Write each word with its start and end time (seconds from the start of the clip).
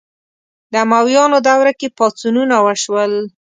د 0.71 0.73
امویانو 0.85 1.37
دوره 1.47 1.71
کې 1.79 1.87
پاڅونونه 1.97 2.55
وشول 2.65 3.13